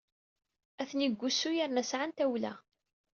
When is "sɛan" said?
1.85-2.11